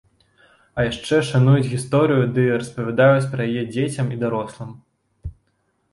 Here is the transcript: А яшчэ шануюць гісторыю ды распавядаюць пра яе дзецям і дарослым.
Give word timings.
А 0.77 0.85
яшчэ 0.91 1.19
шануюць 1.31 1.67
гісторыю 1.73 2.23
ды 2.37 2.47
распавядаюць 2.63 3.31
пра 3.35 3.41
яе 3.51 3.69
дзецям 3.77 4.07
і 4.17 4.19
дарослым. 4.25 4.77